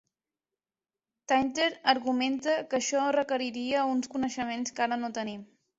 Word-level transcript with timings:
Tainter 1.33 1.69
argumenta 1.95 2.57
que 2.73 2.81
això 2.81 3.05
requeriria 3.21 3.87
uns 3.95 4.13
coneixements 4.17 4.77
que 4.79 4.89
ara 4.89 5.01
no 5.07 5.17
tenim. 5.23 5.49